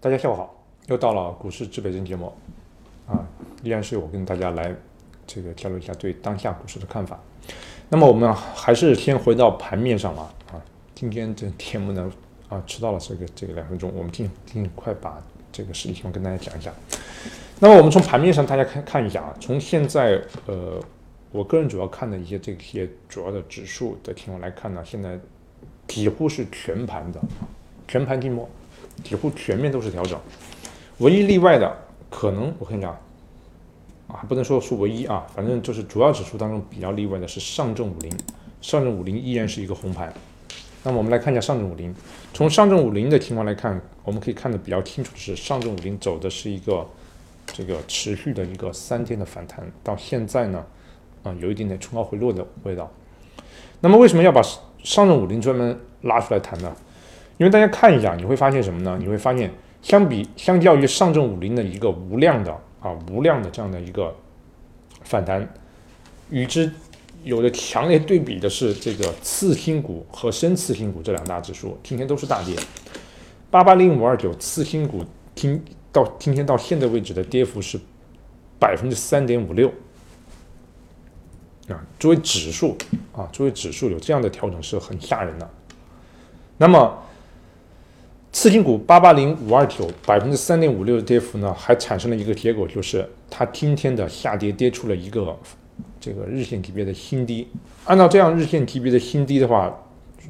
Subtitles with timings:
[0.00, 0.54] 大家下午好，
[0.86, 2.32] 又到了股市指北针节目，
[3.08, 3.26] 啊，
[3.64, 4.72] 依然是我跟大家来
[5.26, 7.18] 这个交流一下对当下股市的看法。
[7.88, 10.62] 那么我们还是先回到盘面上嘛，啊，
[10.94, 12.12] 今天这节目呢，
[12.48, 16.72] 啊，迟到了这个这个两分钟，我们尽尽快把这个实际情况跟大家讲一下。
[17.58, 20.80] 那么我们从盘面上大家看看一下啊，从现在呃，
[21.32, 25.18] 我个人主要看的一些这些主要的指数的情况来看呢，现在
[25.88, 27.20] 几乎是全盘的，
[27.88, 28.48] 全盘静默。
[29.02, 30.18] 几乎全面都是调整，
[30.98, 31.76] 唯一例外的
[32.10, 32.92] 可能我跟你讲
[34.08, 38.12] 啊，不能说是唯一啊，反正就是主要指数当中比较例外的是上证五零，
[38.60, 40.12] 上证五零依然是一个红盘。
[40.84, 41.94] 那么我们来看一下上证五零，
[42.32, 46.86] 从上证五零的情况来看，我们可以看得比较清楚的是，上证五零走的是一个
[47.46, 50.64] 这个持续的一个三天的反弹，到现在呢，
[51.22, 52.90] 啊，有一点点冲高回落的味道。
[53.80, 54.40] 那么为什么要把
[54.82, 56.74] 上证五零专门拉出来谈呢？
[57.38, 58.98] 因为大家看一下，你会发现什么呢？
[59.00, 59.48] 你会发现，
[59.80, 64.12] 相比相较于上证五零的一个无量的啊无量的这样的一个
[65.02, 65.48] 反弹，
[66.30, 66.68] 与之
[67.22, 72.56] 有着强烈对比的是这个次新股和深次新股这两大指数，今天都是大跌。
[73.52, 75.04] 八八零五二九次新股
[75.36, 77.78] 今到今天到现在为止的跌幅是
[78.58, 79.72] 百分之三点五六
[81.68, 82.76] 啊，作为指数
[83.12, 85.48] 啊，作为指数有这样的调整是很吓人的。
[86.56, 87.04] 那么。
[88.30, 95.36] 次新股八八零五二九百分之三点五六的跌幅呢，还产生了一个结果，就是它今天的下跌跌出了一个
[95.98, 97.48] 这个日线级别的新低。
[97.86, 99.74] 按照这样日线级别的新低的话，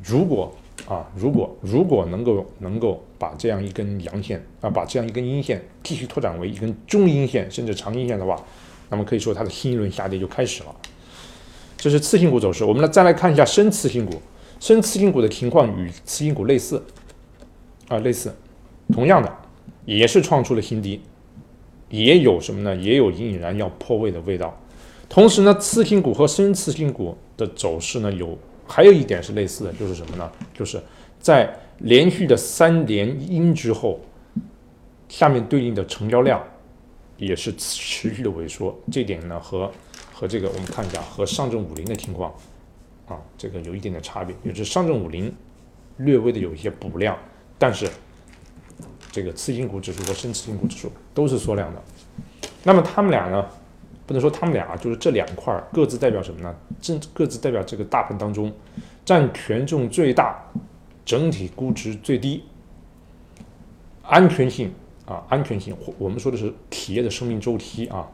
[0.04, 0.50] 如果
[0.86, 8.41] 啊，如果如果能够能够把这样一根阳线啊，把这样一根阴线继续拓展为一根中阴线甚至长阴线的话，
[8.88, 10.74] 那么可以说它的新一轮下跌就开始了。
[11.76, 12.64] 这是次新股走势。
[12.64, 14.14] 我们来再来看一下深次新股，
[14.60, 16.82] 深次新股的情况与次新股类似。
[17.88, 18.34] 啊，类似，
[18.93, 19.34] 同样的，
[19.84, 21.00] 也是创出了新低，
[21.88, 22.76] 也有什么呢？
[22.76, 24.54] 也有隐隐然要破位的味道。
[25.09, 30.31] 同时呢，次新股和深次新股的走势呢，有还有一点是类似的，就是什么呢？
[30.53, 30.78] 就是
[31.19, 33.98] 在连续的三连阴之后，
[35.09, 36.44] 下面对应的成交量
[37.16, 38.78] 也是持续的萎缩。
[38.93, 39.72] 这点呢，和
[40.12, 42.31] 和这个我们看一下，和上证五零的情况
[43.06, 45.34] 啊，这个有一点点差别，也就是上证五零
[45.97, 47.16] 略微的有一些补量。
[47.58, 47.91] 但是，
[49.10, 51.82] 这个次新股指数和深次新股指数都是缩量的。
[52.62, 53.44] 那么他们俩呢？
[54.06, 56.54] 不能说他们俩，就是这两块各自代表什么呢？
[56.80, 58.50] 正各自代表这个大盘当中
[59.04, 60.42] 占权重最大、
[61.04, 62.42] 整体估值最低、
[64.02, 64.72] 安全性
[65.04, 68.08] 啊，安全性，我们说的是企业的生命周期啊，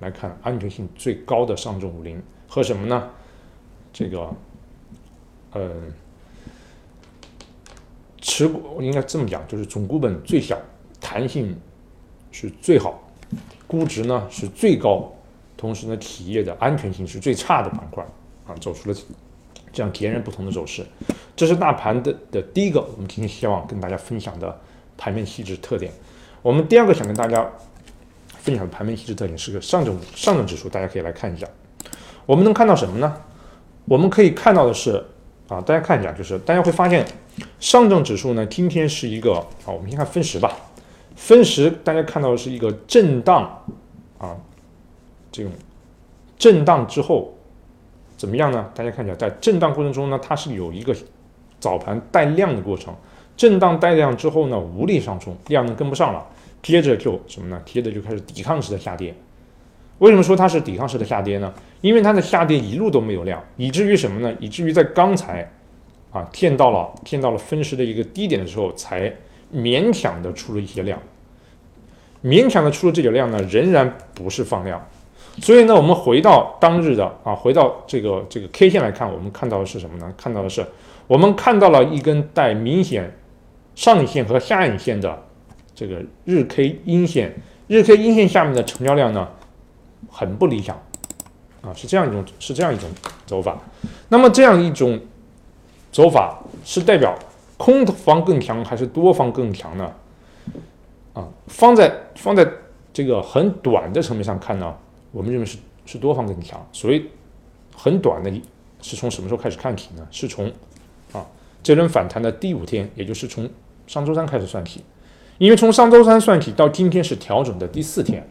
[0.00, 3.10] 来看安全性最高的上证五零和什么呢？
[3.92, 4.34] 这个，
[5.52, 5.92] 嗯。
[8.22, 10.56] 持股应该这么讲，就是总股本最小，
[11.00, 11.54] 弹性
[12.30, 13.02] 是最好，
[13.66, 15.12] 估值呢是最高，
[15.56, 18.02] 同时呢企业的安全性是最差的板块
[18.46, 18.96] 啊，走出了
[19.72, 20.86] 这样截然不同的走势。
[21.34, 24.56] 这是大盘的的第一个，我们今天希望跟大家分享的
[24.96, 25.92] 盘面细致特点。
[26.42, 27.44] 我们第二个想跟大家
[28.38, 31.46] 分享的盘面细致特点是个上证上证指数，大家可以来看一下，
[32.24, 33.20] 我们能看到什么呢？
[33.86, 35.04] 我们可以看到的是。
[35.48, 37.06] 啊，大家看一下，就是大家会发现，
[37.60, 39.34] 上证指数呢，今天是一个
[39.64, 40.56] 啊，我们先看分时吧。
[41.14, 43.64] 分时大家看到的是一个震荡
[44.18, 44.36] 啊，
[45.30, 45.52] 这种
[46.38, 47.32] 震荡之后
[48.16, 48.70] 怎么样呢？
[48.74, 50.94] 大家看一下，在震荡过程中呢，它是有一个
[51.60, 52.94] 早盘带量的过程，
[53.36, 56.26] 震荡带量之后呢，无力上冲，量能跟不上了，
[56.62, 57.62] 接着就什么呢？
[57.64, 59.14] 接着就开始抵抗式的下跌。
[59.98, 61.52] 为什么说它是抵抗式的下跌呢？
[61.80, 64.34] 因为它的下跌一路都没有量，以至于什么呢？
[64.40, 65.48] 以至于在刚才，
[66.12, 69.12] 啊，见到了见到了分时的一个低点的时候，才
[69.52, 71.00] 勉强的出了一些量，
[72.22, 74.80] 勉强的出了这点量呢，仍然不是放量。
[75.40, 80.12] 所以呢，我们回到当日的啊，回到这个这个 K 线来看，我们看到的是什么呢？
[80.16, 80.62] 看到的是
[81.06, 83.10] 我们看到了一根带明显
[83.74, 85.22] 上影线和下影线的
[85.74, 87.34] 这个日 K 阴线，
[87.66, 89.26] 日 K 阴线下面的成交量呢？
[90.10, 90.76] 很不理想，
[91.62, 92.90] 啊，是这样一种是这样一种
[93.24, 93.58] 走法。
[94.10, 95.00] 那么这样一种
[95.92, 97.16] 走法是代表
[97.58, 99.92] 空方更强还是多方更强呢？
[101.12, 102.44] 啊，放在放在
[102.92, 104.74] 这个很短的层面上看呢，
[105.12, 106.66] 我们认为是是多方更强。
[106.72, 107.06] 所以
[107.76, 108.32] 很短的
[108.80, 110.06] 是从什么时候开始看起呢？
[110.10, 110.50] 是从
[111.12, 111.26] 啊
[111.62, 113.48] 这轮反弹的第五天，也就是从
[113.86, 114.82] 上周三开始算起。
[115.38, 118.26] 因为从上周三算起到今天是调整的第四天。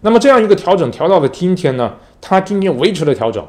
[0.00, 3.46] 那么这样一个调整调到了今天呢，它今天维持了调整，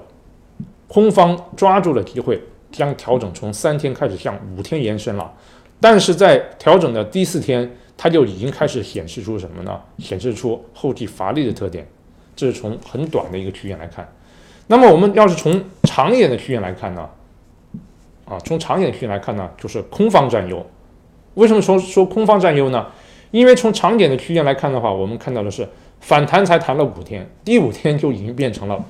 [0.88, 2.42] 空方抓住了机会，
[2.74, 5.32] 将调整从三天开始向五天延伸了。
[5.80, 9.80] 但是在调整的第四天，它就已经开始显示出什么呢？
[10.00, 11.88] 显示出后继乏力的特点。
[12.36, 14.12] 这是从很短的一个区间来看。
[14.68, 17.08] 那么我们要是从长一点的区间来看呢？
[18.26, 20.66] 啊，从长一点区间来看呢，就是空方占优。
[21.36, 22.88] 为什么说说空方占优呢？
[23.32, 25.68] 因为从长点的区间来看的话，我们看到的是
[26.00, 28.84] 反弹才弹了五天，第五天就已经变成了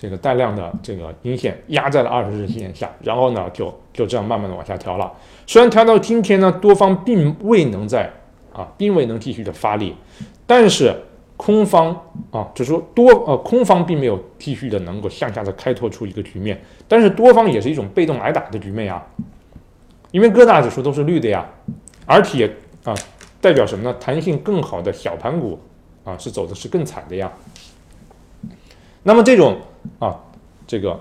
[0.00, 5.12] 这个带量的这个阴线压在了二十日线下，然后呢就就这样慢慢的往下调了。
[5.46, 8.10] 虽然调到今天呢，多方并未能在
[8.54, 9.94] 啊，并未能继续的发力，
[10.46, 10.96] 但是
[11.36, 11.94] 空方
[12.30, 16.58] 啊，就说多呃空方并没有继续的能够向下的开拓出一个局面，
[16.88, 19.04] 但是多方也是一种被动挨打的局面呀，
[20.12, 21.46] 因为各大指数都是绿的呀，
[22.06, 22.50] 而且
[22.84, 22.94] 啊
[23.38, 23.94] 代表什么呢？
[24.00, 25.58] 弹性更好的小盘股
[26.04, 27.30] 啊是走的是更惨的呀。
[29.02, 29.58] 那么这种
[29.98, 30.18] 啊
[30.66, 30.98] 这个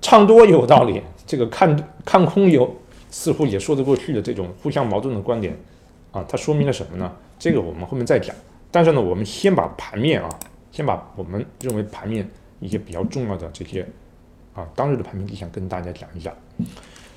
[0.00, 2.74] 唱多有道理，这个看看空有。
[3.10, 5.56] 似乎也说得过去的这种互相矛盾的观点，
[6.12, 7.10] 啊，它说明了什么呢？
[7.38, 8.36] 这个我们后面再讲。
[8.70, 10.28] 但是呢，我们先把盘面啊，
[10.70, 12.28] 先把我们认为盘面
[12.60, 13.80] 一些比较重要的这些
[14.54, 16.30] 啊当日的盘面迹象跟大家讲一下。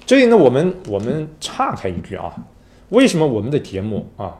[0.05, 2.33] 这里呢，我们我们岔开一句啊，
[2.87, 4.39] 为什么我们的节目啊，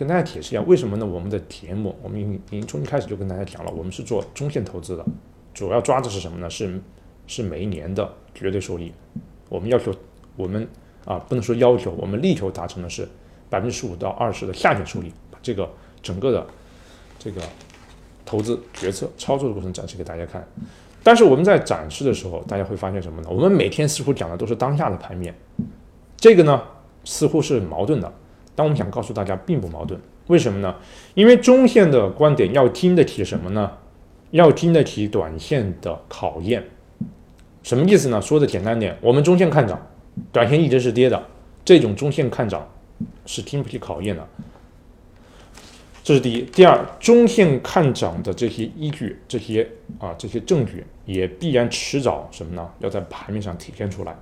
[0.00, 1.04] 跟大家解释一下，为什么呢？
[1.04, 5.04] 我们的节目，我们已经从一开始就跟大家讲了，我们是做中线投资的，
[5.52, 6.48] 主要抓的是什么呢？
[6.48, 6.80] 是
[7.26, 8.90] 是每一年的绝对收益，
[9.50, 9.94] 我们要求
[10.36, 10.66] 我们。
[11.06, 13.08] 啊，不能说要求，我们力求达成的是
[13.48, 15.68] 百分之十五到二十的下限收益，把这个
[16.02, 16.46] 整个的
[17.18, 17.40] 这个
[18.24, 20.46] 投资决策操作的过程展示给大家看。
[21.02, 23.28] 但是我们在展示的时候，大家会发现什么呢？
[23.30, 25.34] 我们每天似乎讲的都是当下的盘面，
[26.18, 26.62] 这个呢
[27.04, 28.12] 似乎是矛盾的。
[28.60, 29.98] 但我们想告诉大家，并不矛盾。
[30.26, 30.76] 为什么呢？
[31.14, 33.72] 因为中线的观点要经得起什么呢？
[34.32, 36.62] 要经得起短线的考验。
[37.62, 38.20] 什么意思呢？
[38.20, 39.80] 说的简单点，我们中线看涨。
[40.30, 41.26] 短线一直是跌的，
[41.64, 42.68] 这种中线看涨
[43.24, 44.28] 是经不起考验的。
[46.04, 46.42] 这是第一。
[46.42, 49.66] 第二，中线看涨的这些依据、这些
[49.98, 52.70] 啊这些证据，也必然迟早什么呢？
[52.80, 54.14] 要在盘面上体现出来。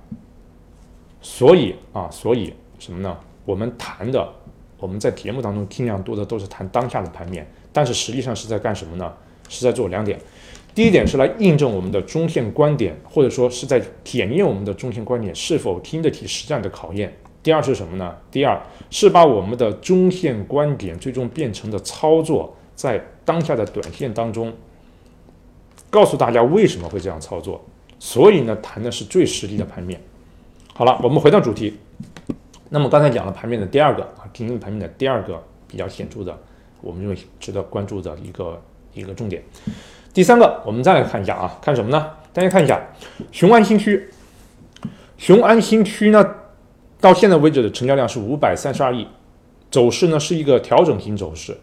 [1.21, 3.17] 所以啊，所以什么呢？
[3.49, 4.29] 我们谈的，
[4.77, 9.11] 我们在节目当中尽量多的都是谈当下的盘面，但是实际上是在干什么呢？
[9.47, 10.19] 是在做两点。
[10.75, 17.11] 第一点是来印证我们的中线观点，或者说是在检验我们的中线观点是否经得起实战的考验。
[17.41, 18.15] 第二是什么呢？
[18.29, 18.61] 第二
[18.91, 24.53] 是把我们的中线观点最终变成的操作，在当下的短线当中，
[25.89, 27.59] 告诉大家为什么会这样操作。
[27.97, 29.99] 所以呢，谈的是最实际的盘面。
[30.75, 31.79] 好了，我们回到主题。
[32.69, 36.37] 那么刚才讲了盘面的第二个啊，今天盘面的第二个比较显著的，
[36.81, 38.61] 我们认为值得关注的一个
[38.93, 39.43] 一个重点。
[40.13, 42.11] 第三个，我们再来看一下啊，看什么呢？
[42.31, 42.79] 大家看一下
[43.31, 44.09] 雄安新区，
[45.17, 46.35] 雄安新区呢，
[47.01, 49.07] 到现在为止的成交量是五百三十二亿，
[49.71, 51.57] 走势呢是一个调整型走势。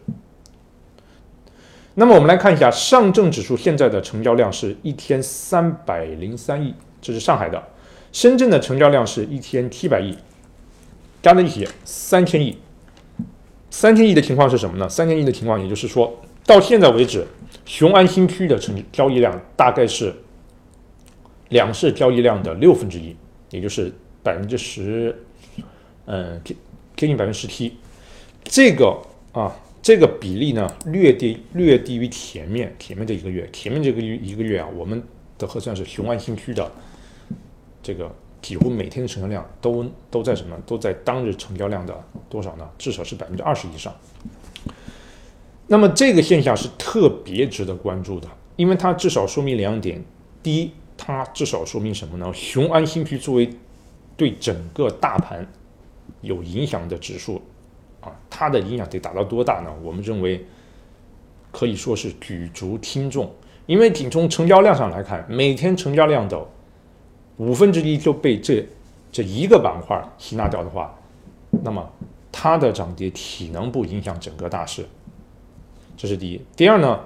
[1.95, 7.57] 那么我们来看一下上证指数现在的成交量是一天三百零三亿，这是上海的；
[8.11, 10.15] 深圳的成交量是一天七百亿，
[11.21, 12.57] 加在一起三千亿。
[13.69, 14.87] 三千亿的情况是什么呢？
[14.89, 17.25] 三千亿的情况，也就是说到现在为止。
[17.65, 20.15] 雄安新区的成交易量大概是
[21.49, 23.13] 两市交易量的六分之一，
[23.49, 23.91] 也就是
[24.23, 25.13] 百分之十，
[26.05, 26.55] 嗯，接
[26.95, 27.77] 接近百分之十七。
[28.45, 28.97] 这个
[29.33, 35.03] 啊，这个比例呢，略低略低于前面前面这一个月，前面这个月一个月啊，我们
[35.37, 36.71] 的核算是雄安新区的
[37.83, 38.09] 这个
[38.41, 40.55] 几乎每天的成交量都都在什么？
[40.65, 42.69] 都在当日成交量的多少呢？
[42.77, 43.93] 至少是百分之二十以上。
[45.67, 50.01] 那么这个现象是特别值得关注的，因为它至少说明两点：
[50.41, 52.31] 第一，它至少说明什么呢？
[52.33, 53.49] 雄安新区作为
[54.15, 55.45] 对整个大盘
[56.21, 57.41] 有影响的指数
[57.99, 59.69] 啊，它的影响得达到多大呢？
[59.83, 60.45] 我们认为
[61.51, 63.29] 可以说是举足轻重，
[63.65, 66.47] 因为仅从成交量上来看，每天成交量的
[67.37, 68.65] 五分之一就被这
[69.11, 70.93] 这一个板块吸纳掉的话，
[71.63, 71.87] 那么
[72.31, 74.85] 它的涨跌体能不影响整个大势。
[75.95, 76.41] 这是第一。
[76.55, 76.99] 第二呢，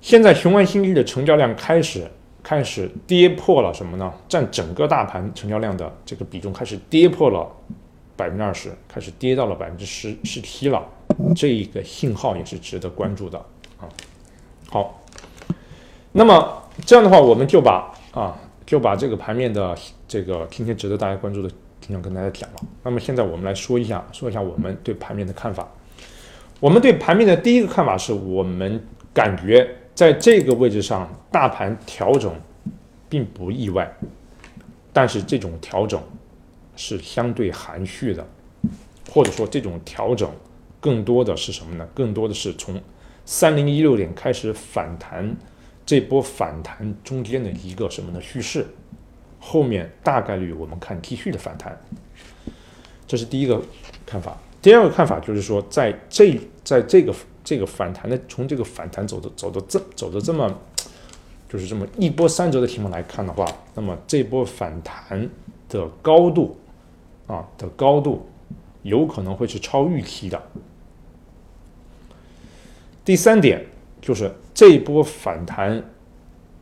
[0.00, 2.08] 现在雄安新区的成交量开始
[2.42, 4.12] 开始跌破了什么呢？
[4.28, 7.50] 占整个大盘成交量的这个比重开始跌破了
[8.16, 10.84] 百分之二十，开始跌到了百分之十十七了。
[11.34, 13.38] 这一个信号也是值得关注的
[13.80, 13.88] 啊。
[14.70, 15.02] 好，
[16.12, 18.38] 那么这样的话，我们就把啊
[18.68, 19.74] 就把这个盘面的
[20.06, 21.48] 这个今天值得大家关注的
[21.80, 22.56] 情况跟大家讲了。
[22.82, 25.66] 那么现在我们来说一下说一下我们对盘面的看法。
[26.60, 28.78] 我们对盘面的第一个看法是我们
[29.14, 32.30] 感觉在这个位置上大盘调整
[33.08, 33.90] 并不意外，
[34.92, 35.98] 但是这种调整
[36.76, 38.26] 是相对含蓄的。
[39.10, 40.30] 或者说这种调整
[40.78, 41.88] 更多的是什么呢？
[41.94, 42.78] 更多的是从
[43.24, 45.34] 三零一六点开始反弹，
[45.88, 48.66] 这波反弹中间的一个什么呢趋势？
[49.40, 51.74] 后面大概率我们看继续的反弹，
[53.06, 53.58] 这是第一个
[54.04, 54.36] 看法。
[54.60, 60.54] 第二个看法就是说，在这在这个这个反弹的从这个反弹走的走的这走的这么
[61.48, 65.26] 就是这么一波三折的情况来看的话，那么这波反弹
[65.70, 66.54] 的高度
[67.26, 68.28] 啊的高度
[68.82, 70.42] 有可能会是超预期的。
[73.06, 73.64] 第三点
[74.02, 75.80] 就是这一波反弹，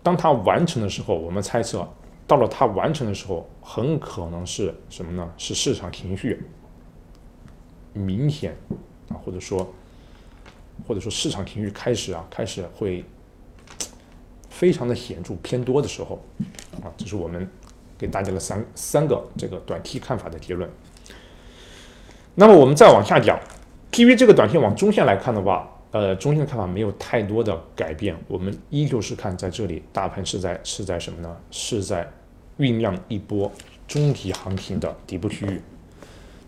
[0.03, 1.89] 当它完成的时候，我们猜测。
[2.27, 5.33] 到了它完成的时候，很可能是什么呢？
[5.39, 6.45] 是市场情绪
[7.95, 8.55] 明显
[9.09, 9.73] 啊，或者说，
[10.87, 13.03] 或者说市场情绪开始啊，开始会
[14.51, 16.23] 非常的显著偏多的时候
[16.85, 17.49] 啊，这是我们
[17.97, 20.71] 给大家的三三个这个短期看法的结论。
[22.35, 23.41] 那么我们再往下讲，
[23.91, 25.73] 基于这个短线往中线来看的话。
[25.99, 31.35] 呃，中线的看法没有太多的改变，我们依旧是看在这里，大盘是在是在什么呢？
[31.51, 32.07] 是在
[32.59, 33.51] 酝酿一波
[33.89, 35.59] 中级行情的底部区域。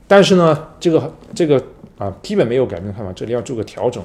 [0.07, 1.65] 但是呢，这个这个
[1.97, 4.05] 啊，基本没有改变看法，这里要做个调整。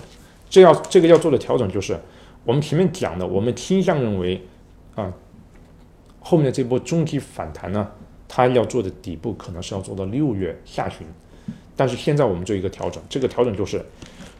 [0.50, 2.00] 这要这个要做的调整就是
[2.46, 4.42] 我们前面讲的，我们倾向认为
[4.96, 5.12] 啊，
[6.22, 7.92] 后面的这波中级反弹呢，
[8.30, 11.06] 它要做的底部可能是要做到六月下旬。
[11.76, 13.84] 但是现在我们做一个调整，这个调整就是。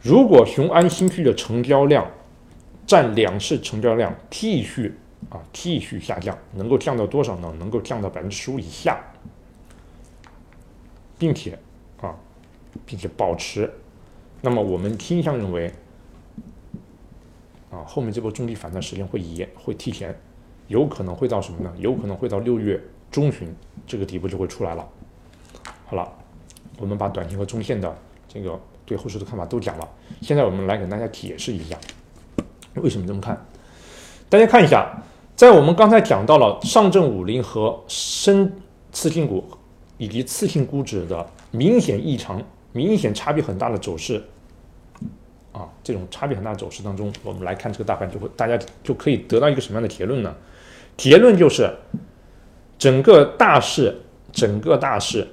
[0.04, 2.06] 如果雄安新区的成交量
[2.86, 4.94] 占两市成交量继续
[5.30, 7.50] 啊继续下降，能够降到多少呢？
[7.58, 9.02] 能够降到百分之十五以下，
[11.16, 11.58] 并且
[12.02, 12.14] 啊，
[12.84, 13.72] 并且保持，
[14.42, 15.72] 那么我们倾向认为
[17.70, 20.14] 啊，后面这波中低反弹时间会延会提前，
[20.68, 21.72] 有可能会到什么呢？
[21.78, 22.78] 有可能会到六月
[23.10, 23.48] 中旬，
[23.86, 24.86] 这个底部就会出来了。
[25.86, 26.12] 好了，
[26.78, 27.96] 我们把短线和中线的
[28.28, 28.60] 这个。
[28.86, 29.88] 对后市的看法都讲了，
[30.20, 31.76] 现在我们来给大家解释一下
[32.74, 33.46] 为什么这么看。
[34.28, 35.02] 大家看一下，
[35.36, 38.52] 在我们刚才讲到了上证五零和深
[38.92, 39.44] 次新股
[39.96, 44.22] 以及次新股指的明显异常、明显差别很大的走势
[45.52, 50.34] 啊，这种差别很大的走势当中，我们来看这个大盘，就会大家就可以得到一个什么样的结论呢？
[50.96, 51.70] 结论就是
[52.78, 53.96] 整个大势，
[54.32, 55.26] 整个大势。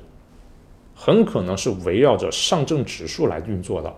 [1.04, 3.92] 很可能是围绕着上证指数来运作的，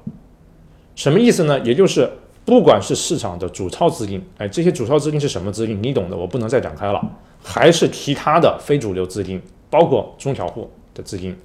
[0.96, 1.60] 什么意思呢？
[1.60, 2.10] 也就是
[2.46, 5.78] 不管是市场的主操资金，哎，这些主操资金是什么资金？
[5.84, 7.06] 你懂的，我不能再展开了。
[7.44, 11.36] 还是其他的非主流资金，包括中小户的资金，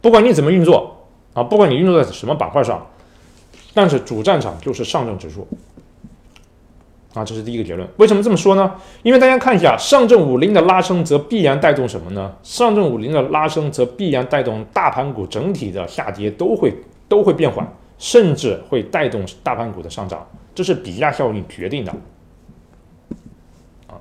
[0.00, 0.96] 不管你怎么运作
[1.34, 2.84] 啊，不管你运作在什么板块上，
[3.72, 5.46] 但是主战场就是上证指数。
[7.12, 7.88] 啊，这是第一个结论。
[7.96, 8.72] 为什么这么说呢？
[9.02, 12.32] 因为大家看一下，上证五零的拉升，则必然带动什么呢？
[12.44, 16.72] 上证五零的拉升，则必然带动大盘股整体的下跌都会
[17.08, 17.66] 都会变缓，
[17.98, 20.24] 甚至会带动大盘股的上涨，
[20.54, 21.90] 这是比价效应决定的。
[23.88, 23.98] 啊，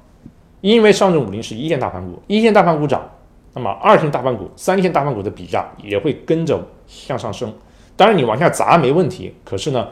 [0.62, 3.10] 因为上证五零是一线大盘股，一线大盘股涨，
[3.56, 7.51] 那么二线大盘股、三线大盘股的比价也会跟着向上升。
[7.98, 9.88] 当然，你往下砸没问题，可是呢，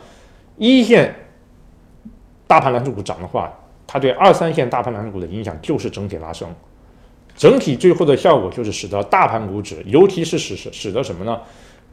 [0.58, 1.16] 一线。
[2.48, 3.54] 大盘蓝筹股涨的话，
[3.86, 6.48] 它对二三线大盘蓝筹股的影响就是整体拉升，
[7.36, 11.40] 整体最后的效果就是使得大盘股指，尤其是使使使得什么呢？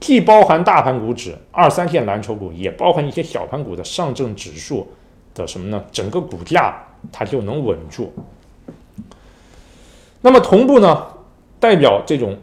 [0.01, 4.87] 既包含大盘股指、二三线蓝筹股，也包含一些小盘股的上证指数
[5.35, 5.83] 的什么呢？
[5.91, 8.13] 整个股价它就能稳住。
[10.21, 11.07] 那么同步呢，
[11.61, 12.37] 代表这种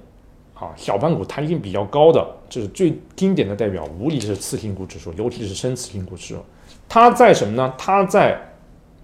[0.53, 6.44] 啊小盘股弹性比较高的，这是最经典的代表，无疑是次新股指数，尤其是深次新股指数。
[6.94, 7.74] 它在什么呢？
[7.78, 8.38] 它在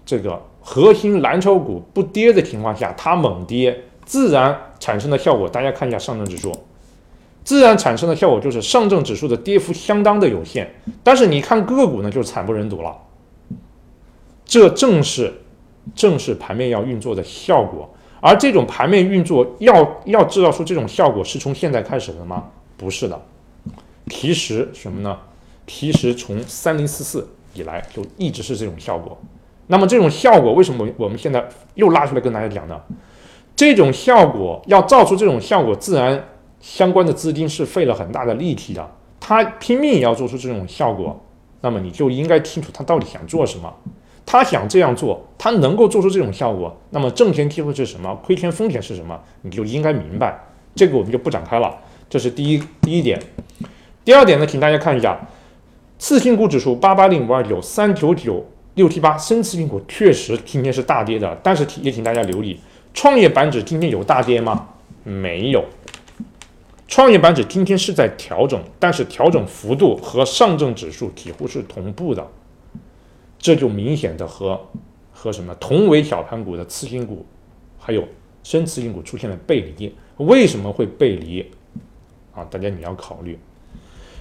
[0.04, 6.52] 这个核心蓝筹股不跌的情况下，它猛跌，自然产生的效果，大家看一下上证指数，
[7.44, 10.70] 自然产生的效果就是上证指数的跌幅相当的有限，
[11.02, 12.94] 但是你看个股呢，就惨不忍睹了。
[14.44, 15.32] 这正是
[15.94, 17.88] 正是盘面要运作的效果，
[18.20, 22.50] 而这种盘面运作要要制造出这种效果，是从现在开始的吗？
[22.76, 23.18] 不是的，
[24.10, 25.18] 其实什么呢？
[25.66, 27.26] 其实从三零四四。
[27.58, 29.18] 以来就一直是这种效果，
[29.66, 32.80] 那么这种效果为什么我们现在又拉出来跟大家讲呢？
[33.56, 36.24] 这种效果要造出这种效果，自然
[36.60, 38.88] 相关的资金是费了很大的力气的，
[39.18, 41.20] 他拼命也要做出这种效果，
[41.60, 43.74] 那么你就应该清楚他到底想做什么，
[44.24, 50.38] 他想这样做，他能够做出这种效果，那么挣钱机会是什么，亏钱风险是什么，你就应该明白，
[50.76, 51.76] 这个我们就不展开了，
[52.08, 53.20] 这是第一第一点，
[54.04, 55.18] 第二点呢，请大家看一下。
[55.98, 62.58] 次新股指数八八零五二九三九九六七八，深次新股确实今天是大跌的，但是也请大家留意，
[62.94, 64.68] 创业板指今天有大跌吗？
[65.02, 65.64] 没有，
[66.86, 72.24] 创业板指今天是在调整，但是调整幅度和上证指数几乎是同步的，
[73.36, 74.60] 这就明显的和
[75.10, 77.26] 和什么同为小盘股的次新股，
[77.76, 78.06] 还有
[78.44, 79.92] 深次新股出现了背离。
[80.18, 81.44] 为什么会背离？
[82.32, 83.36] 啊，大家你要考虑。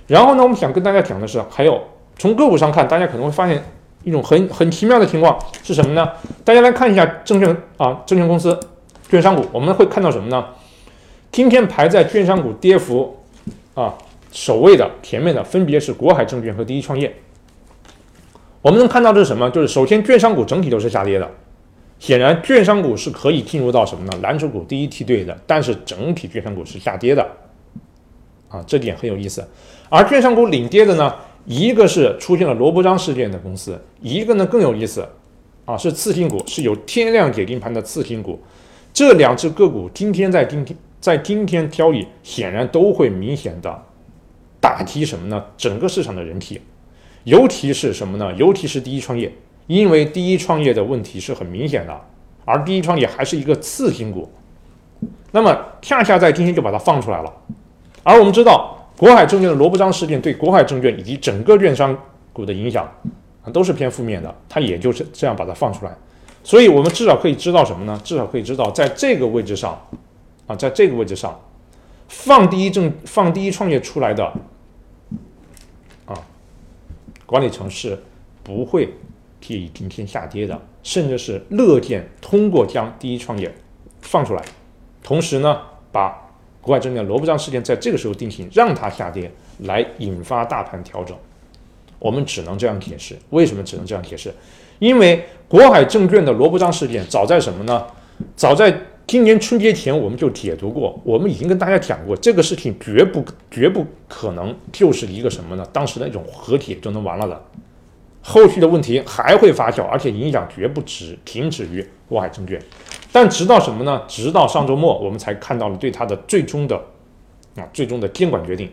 [0.08, 1.82] 然后呢，我们想跟大家讲的是，还有
[2.18, 3.62] 从个股上看，大家可能会发现
[4.04, 6.10] 一种很很奇妙的情况是什么呢？
[6.46, 8.58] 大家来看一下证券啊，证券公司、
[9.10, 10.46] 券商股，我们会看到什么呢？
[11.30, 13.18] 今天排在券商股跌幅
[13.74, 13.94] 啊
[14.32, 17.14] 首位的前面的，分别是国海证券和第一创业。
[18.62, 19.50] 我们能看到的是什么？
[19.50, 21.30] 就是首先券商股整体都是下跌的，
[22.00, 24.20] 显然券商股是可以进入到什么呢？
[24.22, 27.28] 蓝筹股第一梯队的，但是整体券商股是下跌的。
[28.50, 29.46] 啊，这点很有意思。
[29.89, 31.15] 而券商股领跌的呢，
[31.46, 35.08] 一个是出现了罗伯章事件的公司，一个呢更有意思，
[35.65, 38.39] 啊，是次新股，是有天量解禁盘的次新股。
[38.94, 43.84] 这两只个股今天在今天在今天交易，显然都会明显的
[44.60, 45.44] 打击什么呢？
[45.56, 46.60] 整个市场的人气，
[47.24, 48.34] 尤其是什么呢？
[48.36, 49.32] 尤其是第一创业，
[49.67, 52.01] 因为第一创业的问题是很明显的，
[52.44, 54.27] 而第一创业还是一个次新股，
[55.32, 57.32] 那么恰恰在今天就把它放出来了。
[58.03, 61.96] 而我们知道，国海证券的罗布章事件对国海证券以及整个券商
[62.34, 62.92] 股的影响
[63.44, 64.36] 啊，都是偏负面的。
[64.50, 65.96] 它也就是这样把它放出来，
[66.44, 68.01] 所以我们至少可以知道什么呢？
[68.04, 69.80] 至少可以知道，在这个位置上，
[70.48, 71.39] 啊，在这个位置上，
[72.08, 74.25] 放第一证、放第一创业出来的
[76.08, 76.18] 啊，
[77.27, 78.01] 管理层是
[78.42, 78.92] 不会
[79.39, 83.54] 替今天下跌的，甚至是乐见通过将第一创业
[84.01, 84.44] 放出来，
[85.04, 85.62] 同时呢，
[85.92, 86.24] 把。
[86.68, 91.16] 国外证券罗布章事件在这个时候定性，让它下跌，来引发大盘调整，
[91.98, 93.16] 我们只能这样解释。
[93.30, 94.30] 为什么只能这样解释？
[94.80, 97.88] 因为国海证券的罗布章事件早在什么呢？
[98.36, 105.66] 早在今年春节前我们就解读过，我们已经跟大家讲过，这个事情绝不绝不可能就是一个什么呢？
[105.72, 107.42] 当时的一种合体就能完了的，
[108.22, 112.62] 后续的问题还会发酵，而且影响绝不止停止于国海证券。
[113.20, 114.00] 但直到什么呢？
[114.08, 116.75] 直到上周末，我们才看到了对它的最终的
[117.56, 118.72] 啊最终的监管决定。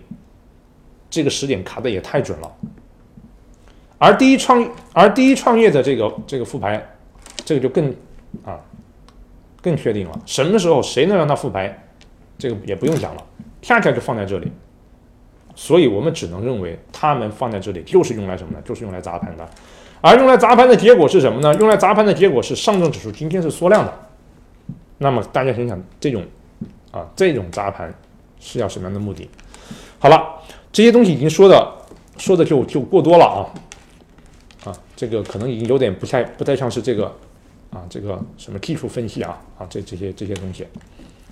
[1.08, 2.52] 这个时点卡的也太准了。
[3.96, 6.86] 而第一创而第一创业的这个这个复牌，
[7.42, 7.88] 这个就更
[8.44, 8.60] 啊
[9.62, 10.20] 更确定了。
[10.26, 11.82] 什么时候谁能让它复牌，
[12.36, 13.24] 这个也不用讲了，
[13.62, 14.52] 恰恰就放在这里。
[15.54, 18.58] 所以我们只能认为，他们放在这里就是用来什么呢？
[18.62, 19.48] 就是用来砸盘的。
[20.02, 21.54] 而用来砸盘的结果是什么呢？
[21.54, 24.03] 用来砸盘的结果是上证指数今天是缩量的。
[24.98, 26.24] 那么大家想想，这种
[26.90, 27.92] 啊，这种砸盘
[28.38, 29.28] 是要什么样的目的？
[29.98, 30.40] 好了，
[30.72, 31.72] 这些东西已经说的
[32.18, 37.06] 说的就就过多了啊啊，这个可能已经有点不太不太像是这个
[37.70, 40.66] 啊这个什么技术分析啊啊这这些这些东西，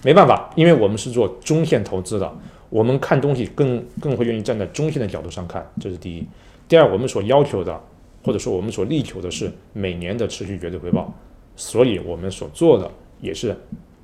[0.03, 2.33] 没办法，因为我们是做中线投资的，
[2.68, 6.27] 我们看东西更更会愿意站在中线的角度上看，这是第一。
[6.66, 7.79] 第二，我们所要求的
[8.25, 11.12] 或者说我们所力求的是每年的持续绝对回报，
[11.55, 12.90] 所以我们所做的。
[13.22, 13.56] 也是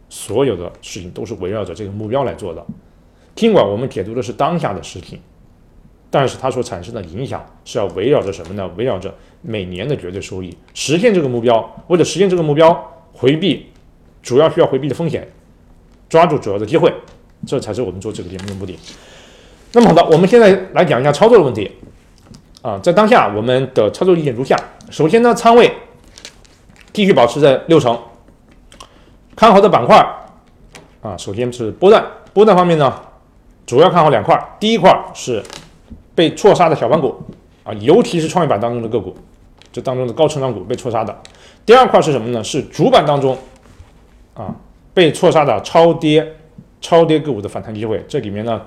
[0.09, 2.65] 所有的事情都是围绕着这个目标来做的。
[3.35, 5.21] 尽管我们解读的是当下的事情，
[6.11, 8.71] 但是它所产生的影响是要围绕着什么呢？
[8.77, 11.85] 围绕着每年的绝对收益，实现这个目标。
[11.89, 13.67] 为了实现这个目标，回避
[14.23, 15.29] 主要需要回避的风险，
[16.09, 16.93] 抓住主要的机会，
[17.47, 18.79] 这才是我们做这个节目的目的。
[19.73, 21.71] 那么好的，我们现在来讲一下操作的问题。
[22.63, 24.57] 啊，在当下我们的操作意见如下：
[24.91, 25.73] 首先呢，仓位
[26.93, 27.97] 继续保持在六成。
[29.39, 30.05] 看好的板块
[31.01, 32.05] 啊，首先是波段。
[32.35, 32.93] 波段方面呢，
[33.65, 34.37] 主要看好两块。
[34.59, 35.41] 第一块是
[36.13, 37.15] 被错杀的小盘股
[37.63, 39.17] 啊，尤其是创业板当中的个股，
[39.71, 41.17] 这当中的高成长股被错杀的。
[41.65, 42.43] 第二块是什么呢？
[42.43, 43.39] 是主板当中
[44.35, 44.53] 啊
[44.93, 46.35] 被错杀的超跌
[46.81, 48.05] 超跌个股的反弹机会。
[48.09, 48.61] 这里面呢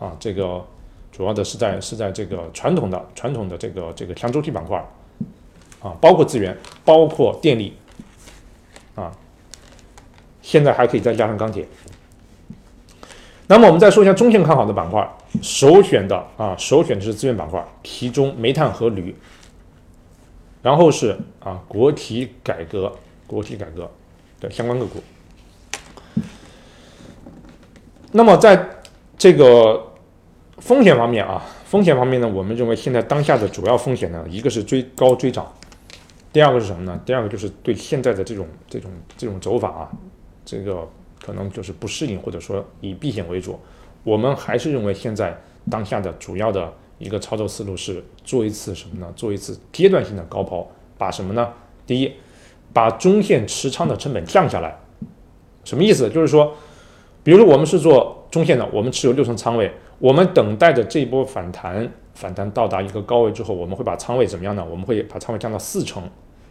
[0.00, 0.60] 啊，这个
[1.12, 4.84] 主要的是在是在这个传统的传统的这个这个强周期板块
[5.80, 7.72] 啊，包括资源，包括电力。
[10.42, 11.66] 现在还可以再加上钢铁。
[13.46, 15.06] 那么我们再说一下中线看好的板块，
[15.42, 19.14] 首选的啊，首选的是资源板块，其中煤炭和铝，
[20.62, 22.90] 然后是啊国企改革、
[23.26, 23.90] 国企改革
[24.40, 25.02] 的相关个股。
[28.12, 28.68] 那么在
[29.18, 29.92] 这个
[30.58, 35.52] 风险方面啊，风险方面呢，我们认为现在当下的主要风险呢，一个是追高追涨，
[36.32, 36.98] 第二个是什么呢？
[37.04, 39.90] 第二个就是对现在的这种这种这种走法啊。
[40.44, 40.88] 这个
[41.22, 43.58] 可能就是不适应，或者说以避险为主。
[44.04, 49.12] 我们还是认为现在当下的主要的一个操作思路是做一次什么呢？
[49.14, 50.66] 做一次阶段性的高抛，
[50.98, 51.52] 把什么呢？
[51.86, 52.12] 第一，
[52.72, 54.76] 把中线持仓的成本降下来。
[55.64, 56.08] 什么意思？
[56.10, 56.52] 就是说，
[57.22, 64.66] 比如我们是做中线的，我们持有六成仓位，我们等待着这一波反弹，反弹到达一个高位之后，我们会把仓位怎么样呢？
[64.68, 66.02] 我们会把仓位降到四成，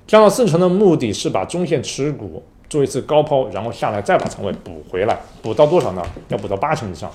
[0.08, 6.02] 降到四成的目的是把中线持股做一次高抛，然后下来再把仓位补回来，补到多少呢？
[6.30, 7.12] 要补到八成以上。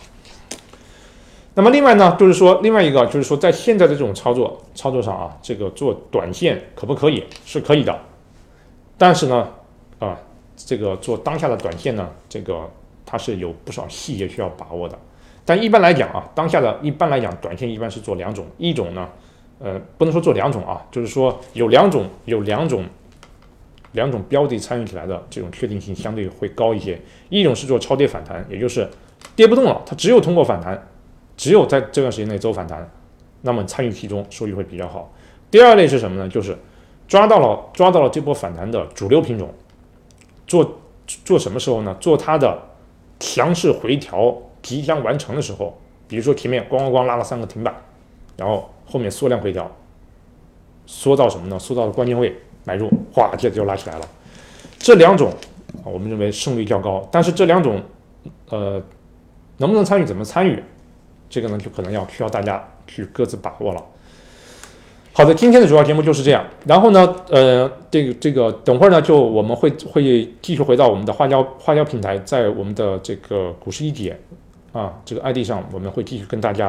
[1.54, 7.24] 那么另外呢，就是说另外一个就是说，在现在的这种操作操作上啊，这个做短线可不可以？
[7.46, 7.98] 是可以的，
[8.98, 9.48] 但是呢，
[9.98, 10.18] 啊，
[10.54, 12.70] 这个做当下的短线呢，这个
[13.06, 14.98] 它是有不少细节需要把握的。
[15.46, 19.08] 但一般来讲啊，当下的一般来讲，短线一般是做两种，一种呢，
[19.58, 22.84] 呃，不能说做两种啊，就是说有两种有两种
[23.96, 27.00] 两种标的参与起来的这种确定性相对会高一些。
[27.28, 28.88] 一种是做超跌反弹，也就是
[29.34, 30.86] 跌不动了，它只有通过反弹。
[31.36, 32.90] 只有在这段时间内走反弹，
[33.42, 35.12] 那么参与其中收益会比较好。
[35.50, 36.26] 第二类是什么呢？
[36.28, 36.56] 就是
[37.06, 39.52] 抓到了抓到了这波反弹的主流品种，
[40.46, 40.78] 做
[41.24, 41.94] 做什么时候呢？
[42.00, 42.58] 做它的
[43.20, 45.78] 强势回调即将完成的时候，
[46.08, 47.74] 比如说前面咣咣咣拉了三个停板，
[48.38, 49.70] 然后后面缩量回调，
[50.86, 51.58] 缩到什么呢？
[51.58, 52.34] 缩到了关键位
[52.66, 54.06] 买入，哗，接着就拉起来了。
[54.78, 55.32] 这两种
[55.84, 57.80] 我们认为胜率较高，但是这两种
[58.50, 58.82] 呃
[59.56, 60.04] 能不能参与？
[60.04, 60.62] 怎么参与？
[61.30, 63.82] 这个呢，就可能要需要大家去各自把握了。
[65.12, 66.44] 好的，今天的主要节目就是这样。
[66.66, 70.02] 然后呢，呃，这个这个，等会儿呢，就我们会会
[70.42, 74.20] 继续回到我们的花椒花椒平台，在我们的这个股市一点
[74.72, 76.68] 啊这个 ID 上，我们会继续跟大家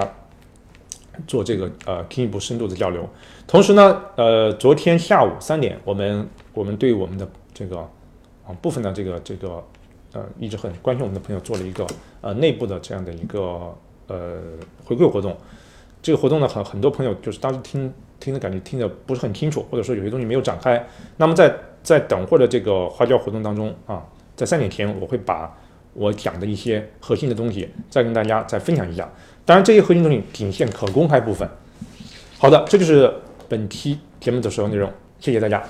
[1.26, 3.08] 做这个呃进一步深度的交流。
[3.48, 7.80] 同时呢，呃，昨天下午三点，我们我们对我们的这个
[8.46, 9.64] 啊部分的这个这个
[10.14, 11.88] 呃一直很关心我们的朋友做了一个
[12.22, 13.74] 呃内部的这样的一个。
[14.10, 14.40] 呃，
[14.86, 15.36] 回馈活动，
[16.02, 20.82] 这个活动呢，很很多朋友就是当时听听的感觉听得不是很清楚，或者说有些东西没有展开。
[21.18, 21.54] 那么在
[21.84, 24.02] 在等会的这个花椒活动当中啊，
[24.34, 25.54] 在三点前我会把
[25.98, 29.10] 我讲的一些核心的东西再跟大家再分享一下。
[29.44, 31.50] 当然，这些核心东西仅限可公开部分。
[32.38, 33.12] 好的，这就是
[33.50, 35.64] 本期节目的所有内容，谢谢大家。